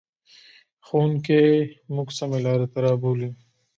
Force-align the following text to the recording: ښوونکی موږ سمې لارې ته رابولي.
ښوونکی 0.85 1.43
موږ 1.95 2.07
سمې 2.17 2.39
لارې 2.45 2.67
ته 2.73 2.79
رابولي. 2.85 3.29